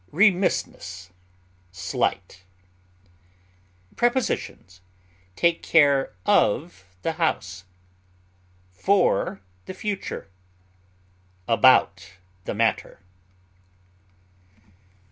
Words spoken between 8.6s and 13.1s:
for the future; about the matter.